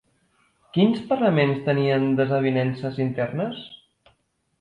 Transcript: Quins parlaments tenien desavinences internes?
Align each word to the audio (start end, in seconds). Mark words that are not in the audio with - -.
Quins 0.77 1.01
parlaments 1.11 1.59
tenien 1.67 2.07
desavinences 2.21 2.97
internes? 3.05 3.61